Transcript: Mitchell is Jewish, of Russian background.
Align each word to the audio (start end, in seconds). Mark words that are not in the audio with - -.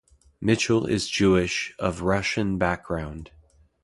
Mitchell 0.41 0.87
is 0.87 1.07
Jewish, 1.07 1.75
of 1.77 2.01
Russian 2.01 2.57
background. 2.57 3.29